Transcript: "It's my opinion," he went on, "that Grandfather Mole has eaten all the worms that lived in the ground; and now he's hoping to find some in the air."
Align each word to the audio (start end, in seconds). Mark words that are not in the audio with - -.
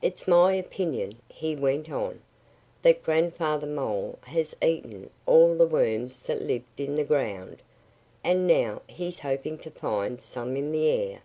"It's 0.00 0.26
my 0.26 0.54
opinion," 0.54 1.20
he 1.28 1.54
went 1.54 1.90
on, 1.90 2.22
"that 2.80 3.02
Grandfather 3.02 3.66
Mole 3.66 4.18
has 4.22 4.56
eaten 4.62 5.10
all 5.26 5.54
the 5.54 5.66
worms 5.66 6.22
that 6.22 6.40
lived 6.40 6.64
in 6.80 6.94
the 6.94 7.04
ground; 7.04 7.60
and 8.24 8.46
now 8.46 8.80
he's 8.86 9.18
hoping 9.18 9.58
to 9.58 9.70
find 9.70 10.22
some 10.22 10.56
in 10.56 10.72
the 10.72 10.86
air." 10.88 11.20